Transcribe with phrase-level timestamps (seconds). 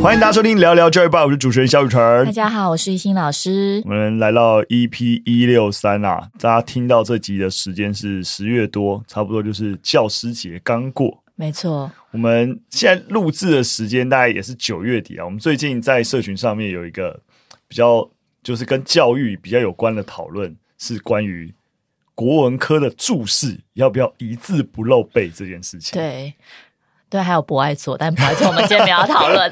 [0.00, 2.24] 欢迎大家收听聊聊教育吧，我是主持人肖雨辰。
[2.24, 3.82] 大家好，我是一心老师。
[3.84, 11.22] 我们来到 EP 一六三啊，大家听到这集的时间是十月多，差不多就是教师节刚过。
[11.34, 15.24] 没错，我们现在录制的时间大概也是九月底啊。
[15.24, 17.20] 我们最近在社群上面有一个
[17.66, 18.08] 比较，
[18.44, 21.52] 就是跟教育比较有关的讨论，是关于
[22.14, 26.00] 国文科的注释要不要一字不漏背这件事情。
[26.00, 26.32] 对。
[27.10, 29.50] 对，还有博爱做，但博爱做我们今天没有讨论。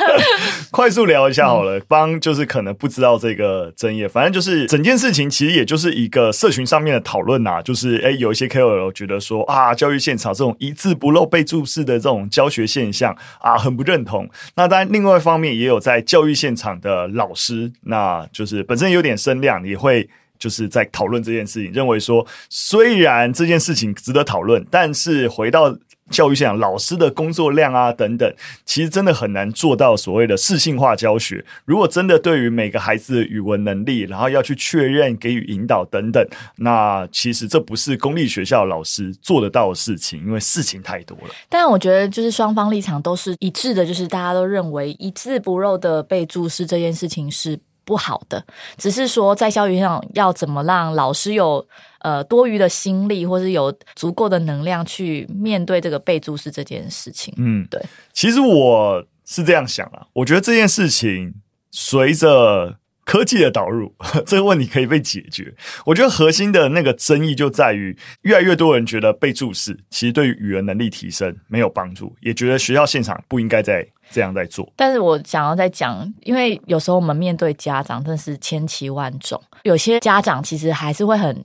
[0.70, 14.28] 快速聊一下好了，帮就是可能不知道这个争议，反正就是整件事情其实也就是一个社群上面的讨论呐，就是诶有一些 KOL 觉得说啊，教育现场这种一字不漏被注释的这种教学现象啊，很不认同。
[14.54, 20.06] 那当然，另外一方面也有在教育现场的老师，那就是本身有点声量，也会
[20.38, 25.74] 就是在讨论这件事情，认为说虽然这件事情值得讨论，但是回到。
[26.10, 28.32] 教育现场老师的工作量啊等等，
[28.64, 31.44] 其实真的很难做到所谓的适性化教学。
[31.64, 41.34] 如果真的对于每个孩子语文能力，然后要去确认、给予引导等等，那其实这不是公立学校老师做得到的事情，因为事情太多了。
[41.48, 48.44] 但我觉得，就是双方立场都是一致的，就是大家都认为一字不漏的背注释这件事情是不好的，
[48.76, 51.64] 只是说在教育上要怎么让老师有。
[52.00, 57.32] 呃，多余的心力，或是有足够的能量去面对这个被注视这件事情。
[57.36, 57.80] 嗯，对。
[58.12, 61.34] 其实我是这样想啊，我觉得这件事情
[61.70, 65.54] 随着科技的导入， 这个问题可以被解决。
[65.84, 74.72] 我觉得核心的那个争议就在于，越来越多人觉得被注视其实对于语言能力提升没有帮助，也觉得学校现场不应该再这样在做。
[74.76, 81.44] 但是我想要再讲，因为有时候我们面对家长真的是千奇万种，有些家长其实还是会很。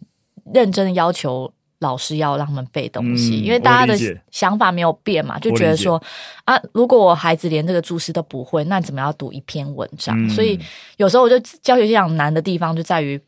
[0.53, 3.97] 认真的要求老师要让他们背东西，嗯、因为大家的
[4.31, 6.01] 想法没有变嘛，就觉得说
[6.45, 10.16] 啊，如果我孩子连这个注释都不会，那怎么要读一篇文章？
[10.25, 10.59] 嗯、所以
[10.97, 13.19] 有时候我就教学这样难的地方就在于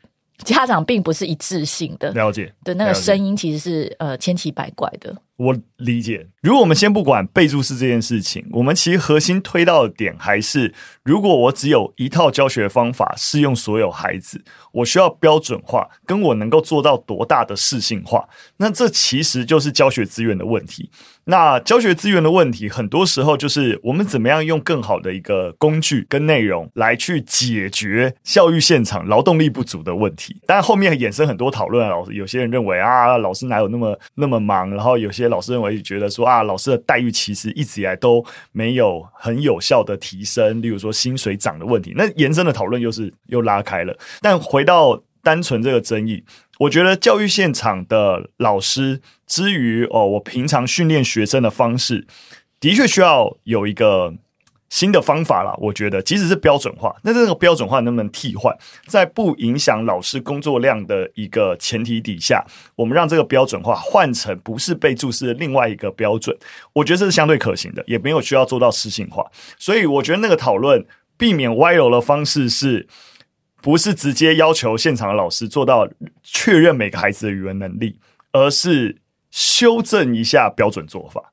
[0.44, 2.52] 家长并不是一致性的，了解。
[2.64, 5.14] 的那个声音其实是呃千奇百怪的。
[5.38, 6.26] 我理解。
[6.42, 10.72] 如果我们先不管备注式这件事情，我们其实核心推到的点还是，
[11.02, 18.28] 如果我只有一套教学方法适用所有孩子，我需要标准化，跟我能够做到多大的适性化，
[18.58, 20.90] 那这其实就是教学资源的问题。
[21.24, 30.40] 那教学资源的问题，很多时候就是我们怎么样用更好的一个工具跟内容来去解决教育现场劳动力不足的问题。
[30.46, 34.70] 但后面衍生很多讨论，老师有些人认为啊，老师哪有那么那么忙？
[34.70, 41.92] 然后有些老师认为觉得说啊，老师的待遇其实一直以来都没有很有效的提升，例如说薪水涨的问题。
[41.96, 43.96] 那延伸的讨论又是又拉开了。
[44.20, 46.24] 但回到单纯这个争议。
[46.58, 52.04] 我觉得教育现场的老师，之于哦，我平常训练学生的方式，
[52.58, 54.12] 的确需要有一个
[54.68, 55.54] 新的方法啦。
[55.58, 58.56] 我觉得，即使是标准化，那这个标准化能不能替换，
[58.86, 62.44] 在不影响老师工作量的一个前提底下，
[62.76, 66.36] 我们让这个标准化换成不是背注释的另外一个标准，
[66.72, 69.24] 我觉得这是相对可行的，也没有需要做到私信化。
[69.58, 70.84] 所以，我觉得那个讨论
[71.16, 72.86] 避免歪楼的方式是。
[73.60, 75.86] 不是直接要求现场的老师做到
[76.22, 77.98] 确认每个孩子的语文能力，
[78.30, 78.96] 而是
[79.32, 81.32] 修正一下标准做法。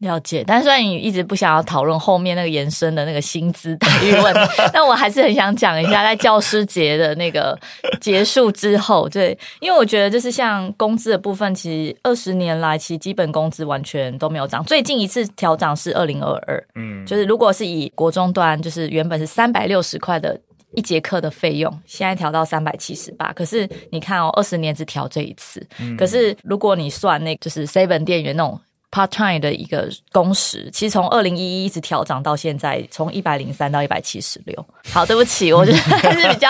[0.00, 4.40] 了解，但虽然你一直不想要讨论后面那个延伸的那个薪资待遇问题，
[4.72, 7.58] 但我还是很想讲一下，在教师节的那个
[8.00, 20.38] 结束之后，对，因为我觉得就是像工资的部分，其实二十年来其实基本工资完全都没有涨，最近一次调涨是二零二二，嗯，就是如果是以国中端，就是原本是三百六十块的。
[20.76, 25.60] 一节课的费用现在调到三百七十八，可是你看哦，二十年只调这一次。
[25.80, 28.60] 嗯、可是如果你算那，就是 seven 店员那种。
[28.90, 34.66] Part time 的一个工时，其实从二零一一一直调涨到现在，从一百零三到一百七十六。
[34.92, 36.48] 好，对不起，我觉得还是比较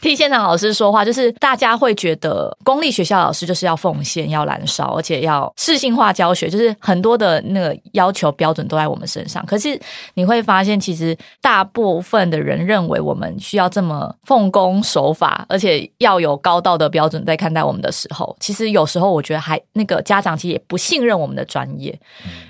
[0.00, 9.44] 替现场老师说话，就是大家会觉得公立学校老师就是要奉献、要燃烧，而且要适性化教学，就是很多的那个要求标准都在我们身上。
[9.44, 9.78] 可是
[10.14, 21.81] 你会发现，其实大部分的人认为我们需要这么奉公守法，而且要有高道德标准在看待我们的时候，其实有时候我觉得还那个家长其实也不信任我们的专业。
[21.82, 22.00] 也，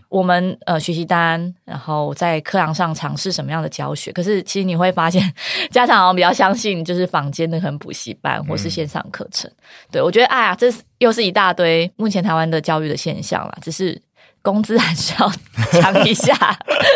[0.08, 5.22] 我们呃学习单，然后在课堂上尝试什么样的教学，可是其实你会发现，
[5.70, 9.50] 家长好像比较相信就是坊间的很补习班或是线上课程。
[9.50, 9.56] 嗯、
[9.92, 14.00] 对我觉得，哎呀，这是又是一大堆目前台湾的教育的现象啦，只是
[14.42, 15.32] 工资还是要
[15.80, 16.34] 涨一下。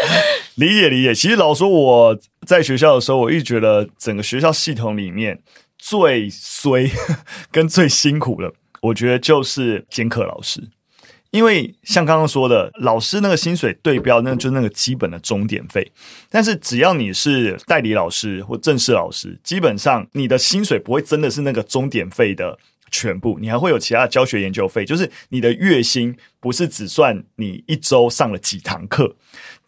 [0.56, 5.38] 理解理解，其实老说我在学校的时候，我一直觉得整个学校系统里面
[5.78, 6.90] 最衰
[7.52, 10.62] 跟最辛苦的，我觉得就是兼课老师。
[11.36, 15.92] 因为像刚刚说的，老师那个薪水对标，那就是那个基本的钟点费。
[16.30, 22.58] 但是只要你是代理老师或正式老师，基本上你的薪水不会真的是那个钟点费的
[22.90, 29.14] 全部，你还会有其他的教学研究费，就是你的月薪不是只算你一周上了几堂课。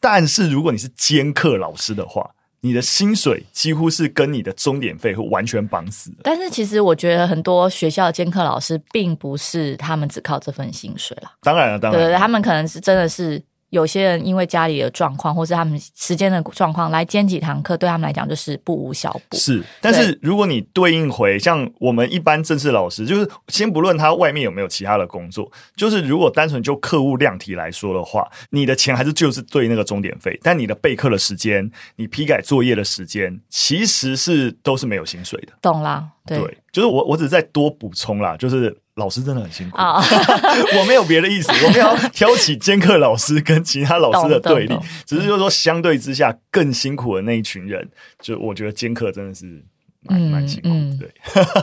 [0.00, 6.18] 但是如果你是兼课老师的话，你的薪水几乎是跟你的钟点费会完全绑死的。
[6.22, 11.32] 但是其实我觉得很多学校的兼课老师并不是他们只靠这份薪水啦。
[11.42, 13.42] 当然了，当然了，对，他们可能是真的是。
[13.70, 19.36] 有些人因为家里的状况，或是他们时间的状况，来兼几堂课，对他们来讲就是不无小补。
[19.36, 35.52] 是，但是如果你对应回像我们一般正式老师，就是先不论他外面有没有其他的工作，就是如果单纯就课务量体来说的话，你的钱还是就是对那个钟点费，但你的备课的时间，你批改作业的时间，其实是都是没有薪水的。
[35.60, 38.76] 懂啦，对，对，就是我我只是再多补充啦，就是。
[38.98, 39.78] 老师真的很辛苦，
[40.78, 47.88] 我没有别的意思，我没有挑起兼课老师跟其他老师的对立，只是就是说相对之下更辛苦的那一群人，
[48.20, 49.64] 就我觉得兼课真的是
[50.02, 50.68] 蛮蛮辛苦，
[50.98, 51.10] 对。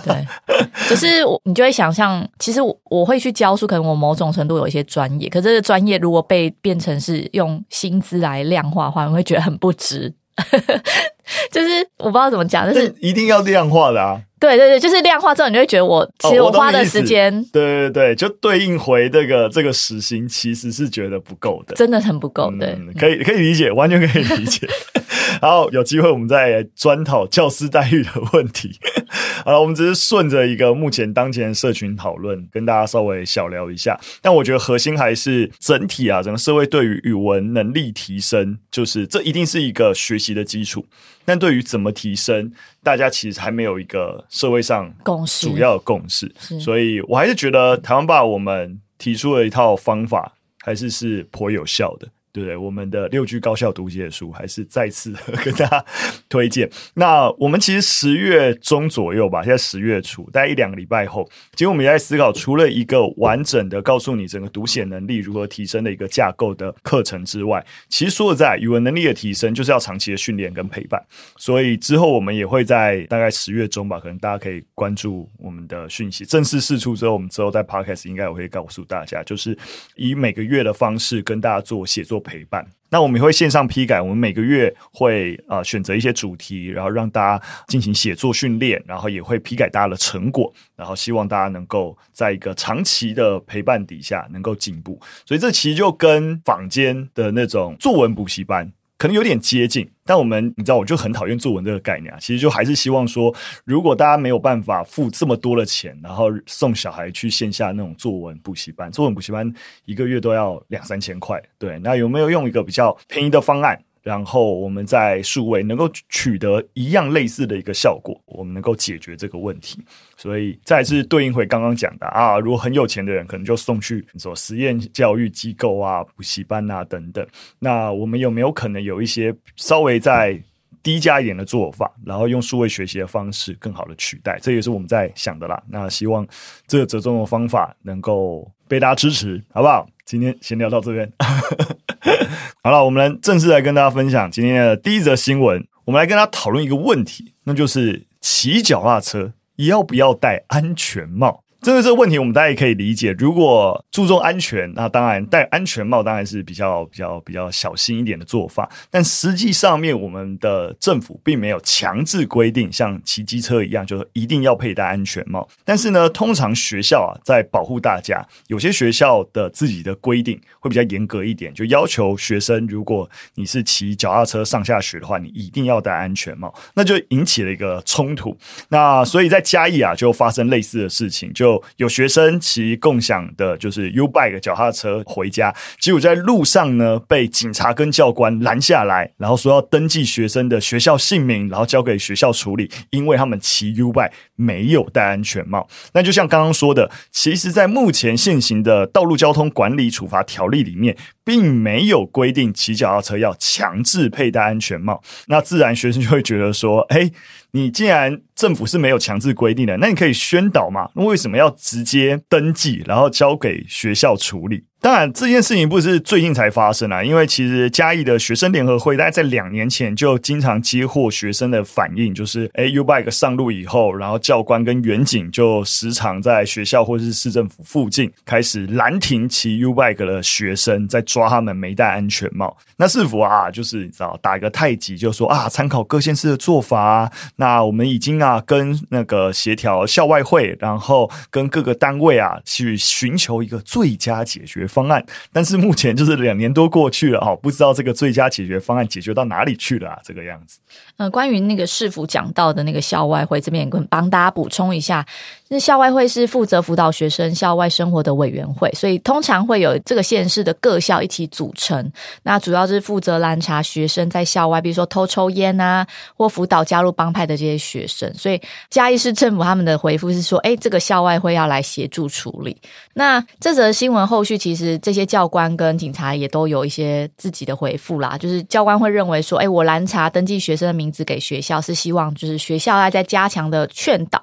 [0.03, 0.25] 对，
[0.89, 10.13] 就是我你就会想象，其实我我会去教书，可能我某种程度有一些专业，可是这个专业如果被变成是用薪资来量化的话，你会觉得很不值。
[11.51, 14.21] 就是我不知道怎么讲，就是一定要量化的啊！
[14.39, 22.51] 对对对，就是量化之后，你就会觉得我其实我花的时间，哦，对对对，就对应回这个这个时薪，其实是觉得不够的，真的很不够。
[22.59, 24.67] 对，嗯，可以可以理解，完全可以理解。
[25.45, 28.79] 然后有机会我们再专讨教师待遇的问题。
[29.45, 33.95] 好了，我们只是顺着一个目前当前社群讨论，跟大家稍微小聊一下。
[34.23, 40.83] 但我觉得核心还是整体啊，整个社会对于语文能力提升，就是这一定是一个学习的基础。
[41.23, 42.51] 但对于怎么提升，
[42.81, 46.33] 大家其实还没有一个社会上共识，主要的共识。
[46.59, 50.33] 所以我还是觉得台湾爸，我们提出了一套方法，
[50.63, 52.07] 还是是颇有效的。
[52.35, 52.57] 对不对？
[52.57, 55.85] 我们的六句高效读写书还是再次跟大家
[56.27, 56.69] 推荐。
[56.95, 71.01] 那我们其实十月中左右吧，现在十月初，大概一两个礼拜后，其实我们也在思考，除了一个完整的告诉你整个读写能力如何提升的一个架构的课程之外，其实说实在，语文能力的提升就是要长期的训练跟陪伴。
[71.37, 79.57] 所以之后我们也会在大概十月中吧，可能大家可以关注我们的讯息，正式试出之后，我们之后在 Podcast 应该我会告诉大家，就是
[79.95, 82.24] 以每个月的方式跟大家做写作。
[82.25, 84.01] 陪伴，那我们也会线上批改。
[84.01, 94.99] 我们每个月会啊选择一些主题，然后让大家进行写作训练，然后也会批改大家的成果，然后希望大家能够在一个长期的陪伴底下能够进步。
[95.25, 98.69] 所以这其实就跟坊间的那种作文补习班。
[99.05, 102.17] 可能有点接近，但我们你知道，我就很讨厌作文这个概念啊。
[102.19, 103.31] 其实就还是希望说，
[103.63, 109.53] 如果大家没有办法付这么多的钱，然后送小孩去线下那种作文补习班，作文补习班
[109.85, 113.79] 一个月都要两三千块，对，那有没有用一个比较便宜的方案？
[114.05, 119.83] 然后我们在数位能够取得一样类似的一个效果，我们能够解决这个问题。
[120.15, 127.25] 所以再次对应回刚刚讲的啊，如果很有钱的人可能就送去说实验教育机构啊、补习班啊等等。
[127.57, 130.39] 那我们有没有可能有一些稍微再
[130.83, 134.37] 低价一点的做法，然后用数位学习的方式更好的取代？
[134.39, 135.59] 这也是我们在想的啦。
[135.67, 136.23] 那希望
[136.67, 139.87] 这个折中的方法能够被大家支持，好不好？
[140.05, 141.11] 今天先聊到这边。
[142.65, 145.63] 好了，我们来正式来跟大家分享今天的第一则新闻。
[145.83, 151.43] 我们来跟大家讨论一个问题，那就是骑脚踏车要不要戴安全帽？
[151.65, 153.11] 针对这个问题，我们大家也可以理解。
[153.17, 158.69] 如果注重安全，那当然戴安全帽当然是比较比较比较小心一点的做法。
[158.91, 165.49] 但实际上面，我们的政府并没有强制规定，像骑机车一样，就是一定要佩戴安全帽。
[165.63, 176.53] 但是呢，通常学校啊，在保护大家，有些学校的自己的规定会比较严格一点，就要求学生，如果你是骑脚踏车上下学的话，你一定要戴安全帽。
[176.75, 178.37] 那就引起了一个冲突。
[178.69, 181.54] 那所以在嘉义啊，就发生类似的事情，就。
[181.77, 195.67] 有学生骑共享的，就是 U-Bike 脚踏车回家，结果在路上呢，被警察跟教官拦下来，然后说要登记学生的学校姓名，然后交给学校处理，因为他们骑 U-Bike 没有戴安全帽。
[195.93, 205.01] 那就像刚刚说的，其实，在目前现行的道路交通管理处罚条例里面，并没有规定骑脚踏车要强制佩戴安全帽。
[205.27, 207.11] 那自然学生就会觉得说，哎。
[207.55, 210.89] 你既然政府是没有强制规定的，那你可以宣导嘛？
[210.93, 214.65] 那为什么要直接登记，然后交给学校处理？
[214.85, 232.55] 当然，这件事情不是最近才发生啊，因为其实嘉义的学生联合会大概在两年前就经常接获学生的反映，就是哎 U-Bike 上路以后，然后教官跟员警就时常在学校或是市政府附近开始拦停骑 U-Bike 的学生，在抓他们没戴安全帽。
[232.77, 249.99] 那是否啊，就是你知道打个太极，就说啊，参考各县市的做法啊，那我们已经啊跟那个协调校外会，然后跟各个单位啊去寻求一个最佳解决方案，但是目前就是两年多过去了哈，不知道这个最佳解决方案解决到哪里去了啊？
[250.03, 250.59] 这个样子。
[250.97, 255.05] 呃，关于那个市府讲到的那个校外会，这边也跟帮大家补充一下。
[255.47, 261.91] 那校外会是负责辅导学生校外生活的委员会，所以通常会有这个县市的各校一起组成。
[262.23, 265.85] 那主要是负责拦查学生在校外，比如说偷抽烟啊，
[266.17, 268.11] 或辅导加入帮派的这些学生。
[268.15, 272.57] 所以嘉义市政府他们的回复是说，诶，这个校外会要来协助处理。
[272.93, 278.17] 那这则新闻后续，其实这些教官跟警察也都有一些自己的回复啦。
[278.17, 284.19] 就是教官会认为说，诶，我拦查登记学生的名字给学校，是希望就是学校要再加强的劝导。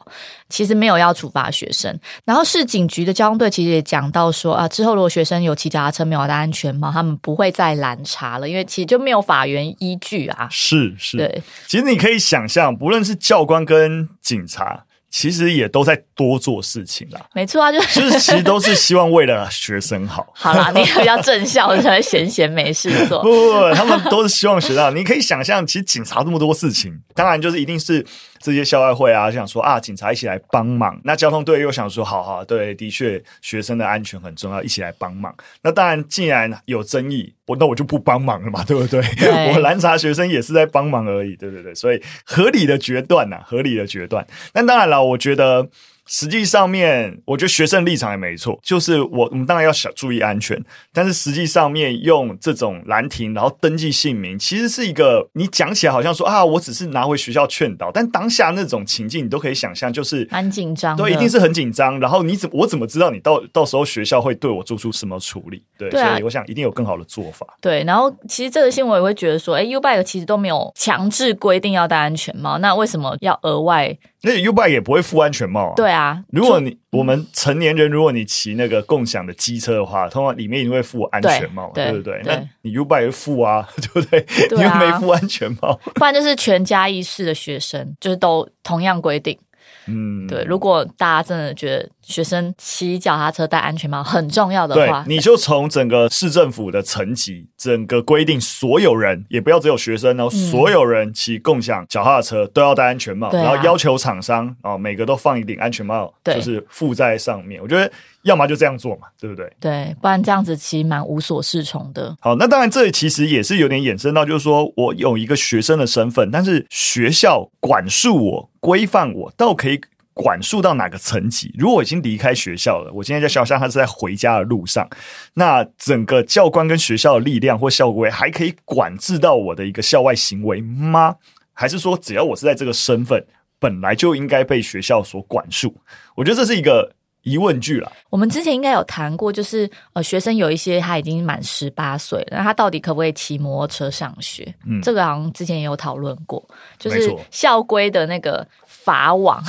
[0.52, 10.46] 其实没有要处罚学生，然后市警局的交通队其实也讲到说啊，之后如果学生有骑脚踏车没有戴安全帽，他们不会再拦查了，因为其实就没有法源依据啊。
[10.50, 14.84] 是是，对，其实你可以想象，不论是教官跟警察。
[15.14, 20.26] 其实也都在多做事情啦，没错啊，就是就是其实都是希望为了学生好。
[20.32, 23.20] 好啦，你比较正向，才会闲闲没事做。
[23.22, 24.90] 不不不，他们都是希望学到。
[24.90, 28.02] 你可以想象，其实警察这么多事情，当然就是一定是
[28.42, 31.00] 这些校外会啊，想说啊，警察一起来帮忙。
[31.04, 35.34] 那交通队又想说，好好，对，的确学生的安全很重要，一起来帮忙。
[35.62, 37.32] 那当然，既然有争议。
[37.44, 39.02] 我那我就不帮忙了嘛，对不对？
[39.18, 44.26] 对我拦查学生也是在帮忙而已，对不对，所以合理的决断呐，合理的决断。
[44.54, 45.68] 那当然了，我觉得。
[46.12, 61.98] 实际上面，我觉得学生立场也没错，就是我我们当然要小注意安全，但是实际上面用这种拦停，然后登记姓名，其实是一个你讲起来好像说啊，我只是拿回学校劝导，但当下那种情境你都可以想象，就是蛮紧张，对，一定是很紧张。
[61.98, 65.62] 然后你怎我怎么知道你到到时候学校会对我做出什么处理？
[65.78, 67.46] 对，所以我想一定有更好的做法。
[67.58, 73.96] 对，然后其实这个新闻也会觉得说，哎，U-Bike 其实都没有强制规定要戴安全帽，那为什么要额外？
[74.24, 75.72] 那 U-Bike 也不会附安全帽啊。
[75.74, 82.22] 对啊，如果你我们成年人，如果你骑那个共享的机车的话，通常里面一定会附安全帽，对，对不对？
[82.22, 84.20] 对，那你 U-Bike 会附啊， 对不对？
[84.48, 89.38] 对啊，你又没附安全帽，不然就是全家一式的学生，就是都同样规定。
[89.86, 90.44] 嗯，对。
[90.44, 107.60] 如果大家真的觉得学生骑脚踏车戴安全帽很重要的话，你就从整个市政府的层级， 整个规定，所有人也不要只有学生哦，嗯、所有人骑共享脚踏车都要戴安全帽，啊、然后要求厂商哦，每个都放一顶安全帽，就是附在上面。
[107.62, 107.90] 我觉得
[108.22, 109.52] 要么就这样做嘛，对不对？
[109.60, 112.16] 对，不然这样子其实蛮无所适从的。
[112.20, 118.48] 好，那当然这其实也是有点衍生到，就是说我有一个学生的身份，但是学校管束我。
[118.62, 119.80] 规范我，倒可以
[120.14, 121.54] 管束到哪个层级？
[121.58, 124.88] 如果我已经离开学校了，我今天在校上，他是在回家的路上，
[125.34, 131.16] 那整个教官跟学校的力量或校规还可以管制到我的一个校外行为吗？
[131.52, 133.24] 还是说，只要我是在这个身份，
[133.58, 135.76] 本来就应该被学校所管束？
[136.16, 136.92] 我觉得这是一个。
[137.24, 137.92] 疑问句了。
[138.10, 144.52] 我们之前应该有谈过，就是呃，学生有一些他已经满十八岁了，那他到底可不可以骑摩托车上学？
[144.66, 146.44] 嗯，这个好像之前也有讨论过，
[146.80, 148.44] 就是校规的那个
[148.84, 149.42] 法网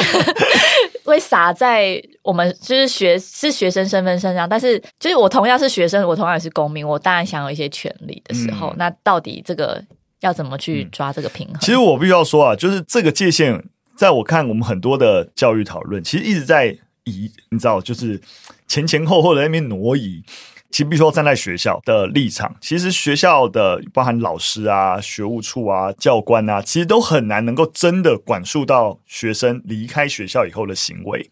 [1.04, 9.82] 会撒在我们就是学是学生身份身上，但是就是我同样是学生，我同样也是公民，我当然享有一些权利的时候，嗯，那到底这个
[10.20, 11.56] 要怎么去抓这个平衡？
[11.60, 13.62] 其实我必须要说啊，就是这个界限。
[13.96, 16.68] 在我看，我们很多的教育讨论，其实一直在
[17.04, 18.18] 移，你知道，就是
[18.66, 20.24] 前前后后的那边挪移。
[20.70, 31.28] 其实，比如说站在学校的立场，其实学校的包含老师啊、学务处啊、教官啊，其实都很难能够真的管束到学生离开学校以后的行为。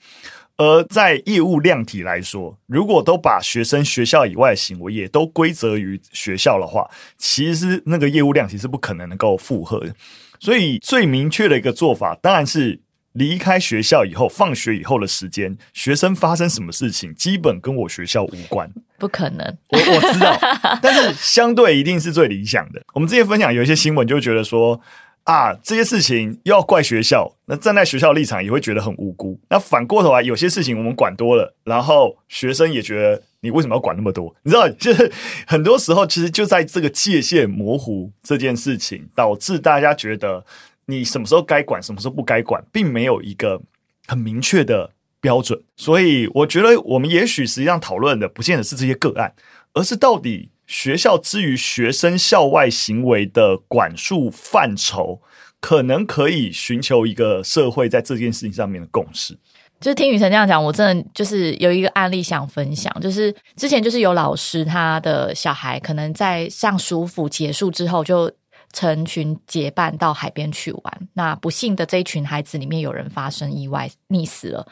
[0.56, 9.94] 而在业务量体来说，如果都把学生学校以外的行为也都归责于学校的话，其实那个业务量体是不可能能够负荷的。
[10.40, 12.80] 所以最明确的一个做法，当然是
[13.12, 18.70] 离开学校以后，放学以后的时间，学生发生什么事情，基本跟我学校无关。
[18.98, 20.38] 不可能，我我知道，
[20.82, 22.82] 但是相对一定是最理想的。
[22.94, 24.80] 我们之前分享有一些新闻，就觉得说
[25.24, 29.38] 啊，这些事情又要怪学校，那站在学校立场也会觉得很无辜。
[29.50, 33.22] 那反过头来，有些事情我们管多了，然后学生也觉得。
[33.40, 34.34] 你为什么要管那么多？
[34.42, 35.12] 你知道，就是
[35.46, 40.44] 很多时候，其实就在这个界限模糊这件事情，导致大家觉得
[40.88, 43.60] 你什么时候该管，什么时候不该管，并没有一个
[44.06, 44.90] 很明确的
[45.20, 45.62] 标准。
[45.76, 49.34] 所以我觉得我们也许实际上讨论的不见得是这些个案，
[49.74, 55.20] 而是到底学校之于学生校外行为的管束范畴，
[55.60, 59.36] 可能可以寻求一个社会在这件事情上面的共识。
[59.80, 68.28] 就是听宇程这样讲，我真的就是有一个案例想分享，就是之前就是有老师他的小孩可能在上暑辅结束之后，就
[68.72, 71.08] 成群结伴到海边去玩。
[71.14, 74.66] 那不幸的这一群孩子里面有人发生意外溺死了，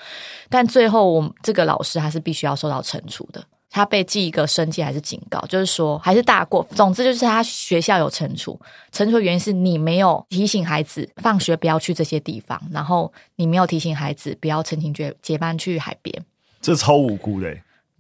[0.49, 3.45] 但最后我们这个老师还是必须要受到惩处的。
[3.69, 6.67] 他被记一个申诫还是警告，就是说还是大过。
[6.75, 8.59] 总之就是他学校有惩处，
[8.91, 16.25] 惩处的原因是你没有提醒孩子放学不要去这些地方，然后你没有提醒孩子不要成群结结伴去海边。
[16.63, 17.55] 这超无辜的。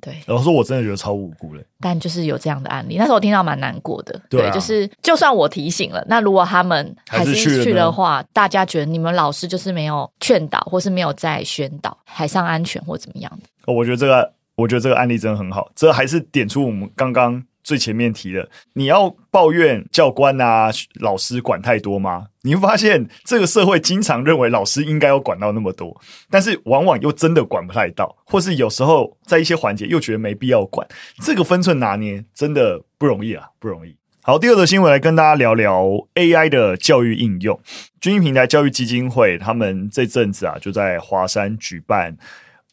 [0.06, 1.66] 对，老实说我真的觉得超无辜嘞。
[1.80, 4.12] 但就是有这样的案例，那时候我听到蛮难过的。
[4.30, 13.48] 对啊，对，就是就算我提醒了，那如果他们还是去的话，大家觉得你们老师就是没有劝导，或是没有在宣导海上安全或怎么样的。
[13.66, 14.32] 哦，我觉得这个。
[14.56, 20.70] 我觉得这个案例真的很好，这还是点出我们刚刚最前面提的，你要抱怨教官啊、
[21.00, 22.28] 老师管太多吗？
[22.42, 30.86] 你会发现这个社会经常认为老师应该要管到那么多，但是往往又真的管不太到，或是有时候在一些环节又觉得没必要管，
[31.24, 33.96] 这个分寸拿捏真的不容易啊，不容易。
[34.22, 35.82] 好，第二则新闻来跟大家聊聊
[36.14, 37.60] AI 的教育应用。
[38.00, 42.16] 均益平台教育基金会他们这阵子啊就在华山举办。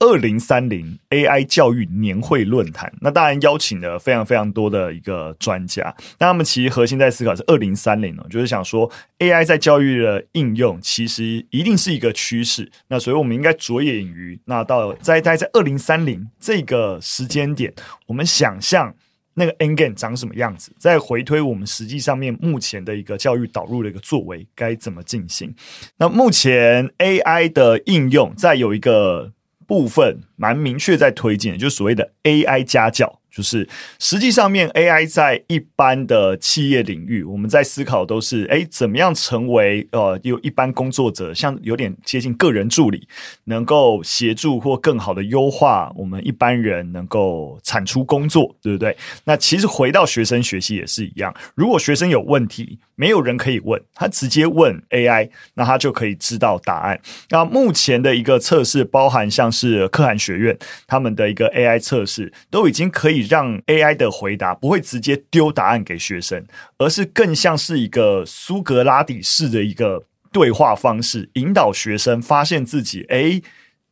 [0.04, 5.96] 二零三零 AI 教育年会论坛，那当然邀请了非常非常多的一个专家。
[6.20, 12.70] 那他们其实核心在思考是二零三零呢，就是想说 AI 在教育的应用其实一定是一个趋势。
[12.90, 17.74] 那所以我们应该着眼于那到在在在二零三零这个时间点，
[18.08, 18.94] 我们想象
[19.36, 25.56] 那个 Endgame 长什么样子，再回推我们实际上面目前的一个教育导入的一个作为该怎么进行。
[25.96, 29.32] 那目前 AI 的应用在有一个。
[29.68, 33.20] 部分蛮明确在推进，就是所谓的 AI 家教。
[33.34, 33.68] 就是
[33.98, 43.08] 实际上面，AI 在一般的企业领域，我们在思考都是，诶，怎么样成为呃，有一般工作者，像有点接近个人助理，
[43.46, 48.96] 能够协助或更好的优化我们一般人能够产出工作，对不对？
[49.24, 57.02] 那其实回到学生学习也是一样，如果学生有问题，没有人可以问，他直接问 AI，那他就可以知道答案。
[57.30, 63.24] 那目前的一个测试，包含像是可汗学院他们的一个 AI 测试，都已经可以。
[63.34, 66.46] 让 AI 的回答不会直接丢答案给学生，
[66.78, 73.42] 而是更像是一个苏格拉底式的一个对话方式，引导学生发现自己，哎，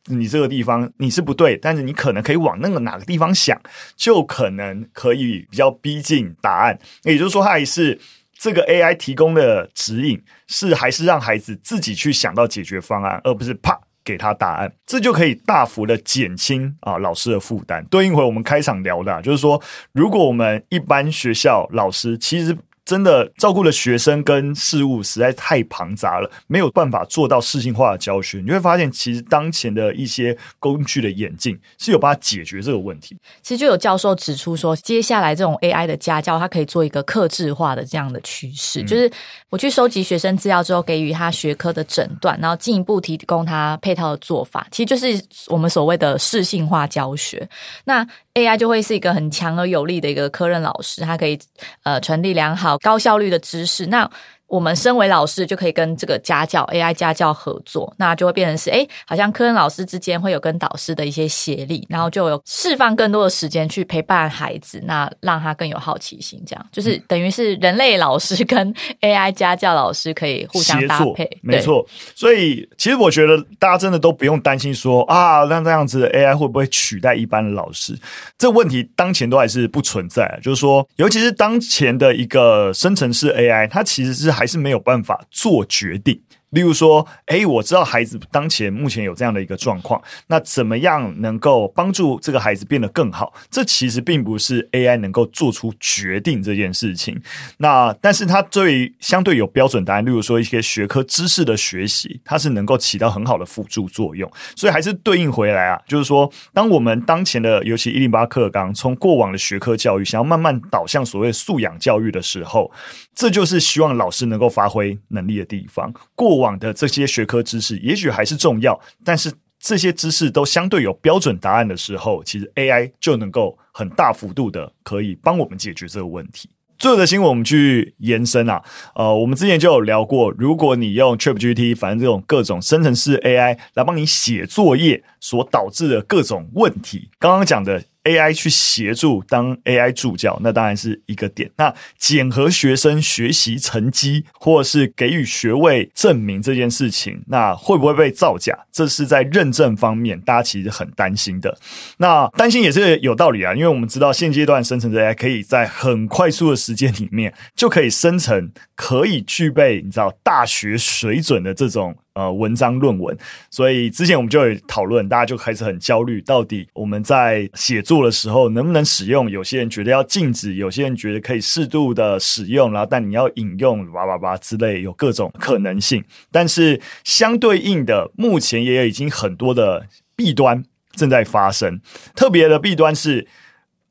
[0.06, 3.58] 你这个地方你是不对，但是你可能可以往那个哪个地方想，
[3.96, 6.78] 就可能可以比较逼近答案。
[7.04, 7.98] 也就是说，它还是
[8.42, 13.78] 这个 AI 提供的指引，是还是让孩子自己去想到解决方案，而不是啪。
[14.04, 17.84] 给他答案，这就可以大幅的减轻啊老师的负担。
[17.84, 22.58] 对应回我们开场聊的，就是说，如果我们一般学校老师其实。
[22.92, 28.42] 真的照顾的学生跟事务实在太庞杂了，没有办法做到事性化的教学。
[28.44, 33.16] 你会发现，其实当前的一些工具的演进是有办法解决这个问题。
[33.40, 39.10] 其实就有教授指出说，接下来这种 AI 的家教，它可以做一个克制化的这样的趋势，嗯、就是
[39.48, 47.48] 我去收集学生资料之后，给予他学科的诊断，然后进一步提供他配套的做法，其实就是我们所谓的适性化教学。
[47.84, 51.38] 那 AI 就会是一个很强而有力的一个科任老师，他可以
[51.82, 53.86] 呃传递良好、高效率的知识。
[53.86, 54.10] 那
[54.52, 71.86] 我们身为老师，就可以跟这个家教 AI 家教合作，那就会变成是，哎，好像科任老师之间会有跟导师的一些协力，然后就有释放更多的时间去陪伴孩子，那让他更有好奇心，这样就是等于是人类老师跟 AI 家教老师可以互相搭配，没错。
[72.14, 77.98] 所以其实我觉得大家真的都不用担心说啊，那这样子的 AI 会不会取代一般的老师？
[78.36, 84.41] 这问题当前都还是不存在，就是说，尤其是当前的一个生成式 AI，它其实是还。
[84.42, 86.20] 还是没有办法做决定。
[86.52, 93.32] 例如说，诶，我知道孩子当前目前有这样的一个状况，那怎么样能够帮助这个孩子变得更好？
[93.50, 97.20] 这其实并不是 AI 能够做出决定这件事情。
[97.58, 104.30] 那但是它对于相对有标准答案，例如说一些学科知识的学习，它是能够起到很好的辅助作用。
[104.54, 112.70] 所以还是对应回来啊，就是说，当我们当前的尤其一零八课纲从过往的学科教育，想要慢慢导向所谓素养教育的时候，
[113.14, 115.92] 这就是希望老师能够发挥能力的地方。
[116.14, 126.50] 过往的这些学科知识也许还是重要，但是这些知识都相对有标准答案的时候，其实 AI 就能够很大幅度的可以帮我们解决这个问题。
[126.78, 128.60] 最后的新闻我们去延伸啊，
[128.96, 137.84] 呃，我们之前就有聊过，如果你用 ChatGPT，反正这种各种生成式 AI 来帮你写作业所导致的各种问题，刚刚讲的。
[138.04, 141.50] AI 去协助当 AI 助教，那当然是一个点。
[141.56, 148.58] 那检核学生学习成绩，或是给予学位证明这件事情，那会不会被造假？
[148.72, 151.56] 这是在认证方面，大家其实很担心的。
[151.98, 161.96] 那担心也是有道理啊，因为我们知道现阶段生成 AI 可以在很快速的时间里面就可以生成可以具备你知道大学水准的这种。
[162.14, 163.16] 呃，文章论文，
[163.50, 169.30] 所以之前我们就有讨论，大家就开始很焦虑，到底我们在写作的时候能不能使用？
[169.30, 176.04] 有些人觉得要禁止，有些人觉得可以适度的使用，然后但你要引用叭叭叭之类，有各种可能性。
[176.30, 181.80] 但是相对应的，目前也有已经很多的弊端正在发生。
[182.14, 183.26] 特别的弊端是，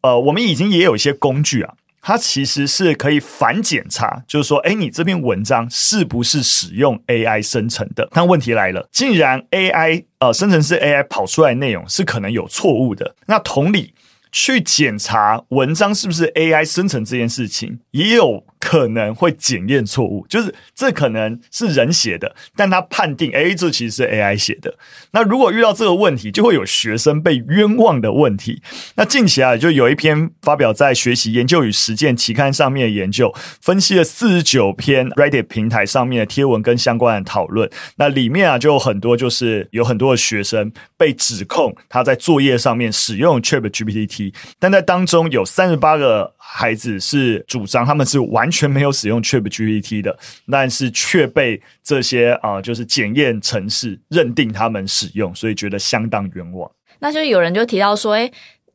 [0.01, 1.73] 呃，我们已经也有一些工具啊。
[2.01, 8.09] 它其实是可以反检查，就是说，哎，你这篇文章是不是使用 AI 生成的？
[8.13, 13.93] 那问题来了，既然 AI 呃生成式 AI 跑出来的内容是可能有错误的，那同理，
[14.31, 18.43] 去检查文章是不是 AI 生成这件事情，也有。
[18.61, 24.77] 可能会检验错误，就是这可能是人写的，但他判定，哎，这其实是 AI 写的。
[25.13, 28.61] 那如果遇到这个问题，就会有学生被冤枉的问题。
[28.95, 37.67] 那近期啊，就有一篇发表在《学习研究与实践》期刊上面的研究，分析了四十九篇 Reddit 平台上面的贴文跟相关的讨论。
[37.95, 48.50] 那里面啊，就有很多就是有很多的学生被指控他在作业上面使用 ChatGPT，但在当中有三十八个孩子是主张他们是完。
[48.51, 50.19] 全没有使用 ChatGPT 的，
[50.51, 56.69] 但是却被这些啊、就是检验城市认定他们使用，所以觉得相当冤枉。
[56.99, 58.31] 那就有人就提到说，诶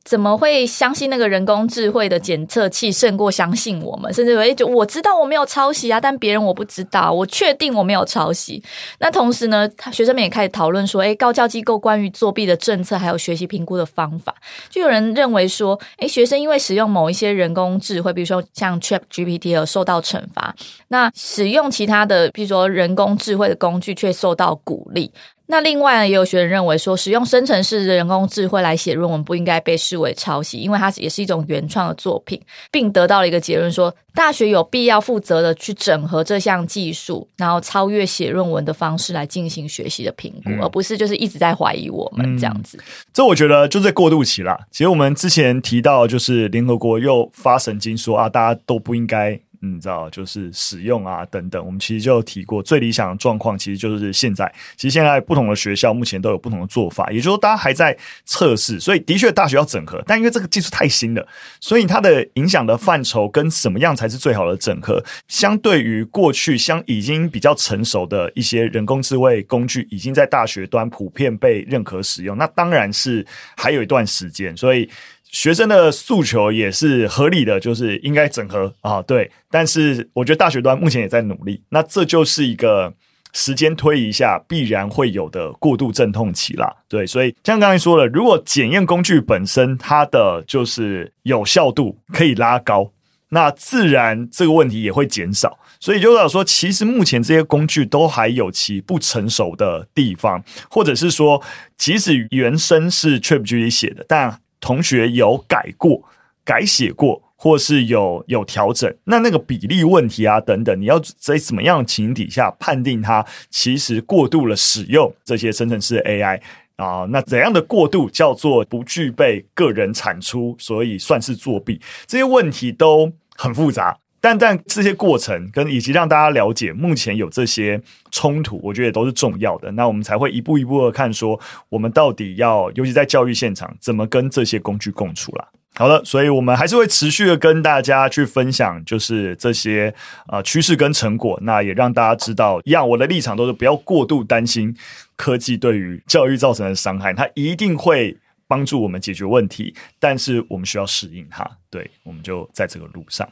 [0.07, 4.15] 怎么会相信那个人工智慧的检测器胜过相信我们？
[4.15, 8.63] 甚至诶就我知道我没有抄袭啊，但别人我不知道，我确定我没有抄袭。
[9.01, 14.33] 那同时呢，学生们也开始讨论说，诶高教机构关于作弊的政策还有学习评估的方法，
[14.71, 20.55] 就有人认为说，诶学生因为使用某一些人工智慧，比如说像 ChatGPT 而受到惩罚，
[20.89, 25.11] 那使用其他的，比如说人工智慧的工具却受到鼓励。
[25.49, 42.77] 那另外呢，也有学生认为说，使用生成式的人工智慧来写论文不应该被视为抄袭，因为它也是一种原创的作品，并得到了一个结论说，大学有必要负责的去整合这项技术，然后超越写论文的方式来进行学习的评估，嗯、而不是就是一直在怀疑我们这样子。
[42.79, 44.59] 嗯、这我觉得就在过渡期啦。
[44.73, 49.39] 其实我们之前提到，就是联合国又发神经说啊，大家都不应该。
[49.75, 54.53] 你知道，就是使用啊等等，我们其实就提过，最理想的状况其实就是现在。
[54.77, 61.27] 其实现在不同的学校目前都有不同的做法，也就是说，大家还在测试，所以的确大学要整合，但因为这个技术太新了，
[61.61, 73.27] 所以它的影响的范畴跟什么样才是最好的整合，相对于过去相已经比较成熟的一些人工智慧工具，已经在大学端普遍被认可使用，那当然是
[73.57, 74.89] 还有一段时间，所以。
[75.37, 79.31] 学生的诉求也是合理的，就是应该整合啊，对。
[79.51, 82.91] 但是我觉得大学端目前也在努力，那这就是一个
[83.35, 87.07] 时间推移下必然会有的过渡阵痛期啦，对。
[87.07, 92.91] 所以像刚才说了，如果检验工具本身它的就是有效度可以拉高，
[93.29, 95.59] 那自然这个问题也会减少。
[95.79, 101.43] 所以就代表说，其实目前这些工具都还有其不成熟的地方，或者是说，
[101.77, 106.03] 即使原生是 ChatGPT 写的，但同学有改过、
[106.45, 116.41] 改写过，或是有有调整，那那个比例问题啊等等，你要在什么样的情形底下判定它其实过度了使用这些生成式 AI
[116.77, 117.07] 啊？
[117.11, 121.81] 那怎样的过度叫做不具备个人产出，所以算是作弊？
[122.07, 123.99] 这些问题都很复杂。
[124.27, 129.71] 但但这些过程跟以及让大家了解目前有这些冲突，我觉得都是重要的。
[129.71, 135.47] 那我们才会一步一步的看说，我们到底要，尤其在教育现场，怎么跟这些工具共处啦。
[135.77, 139.95] 好了，所以我们还是会持续的跟大家去分享，就是这些
[140.27, 141.39] 啊趋势跟成果。
[141.43, 144.77] 那也让大家知道，一样我的立场都是不要过度担心
[145.15, 148.17] 科技对于教育造成的伤害，它一定会。
[148.49, 151.49] 帮助我们解决问题，但是我们需要适应它。
[151.71, 153.29] 对，我们就在这个路上。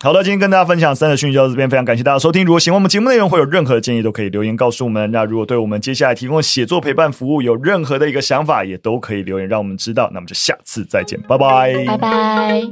[0.00, 2.44] 好的，今天跟大家分享三则讯息到这边，非常感谢大家收听。
[2.44, 5.10] 如果喜欢我们节目内容，会有任何的建议，都可以留言告诉我们。
[5.10, 10.10] 那如果对我们接下来提供写作陪伴服务有任何的一个想法，也都可以留言让我们知道。
[10.12, 12.62] 那么就下次再见，拜拜，拜拜。